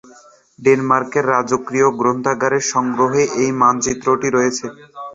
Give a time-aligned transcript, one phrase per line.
[0.59, 4.65] ডেনমার্কের রাজকীয় গ্রন্থাগারের সংগ্রহে এই মানচিত্রটি রয়েছে।